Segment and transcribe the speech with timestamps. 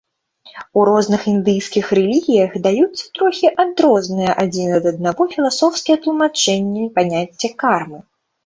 [0.77, 7.99] У розных індыйскіх рэлігіях даюцца трохі адрозныя адзін ад аднаго філасофскія тлумачэнні паняцця кармы.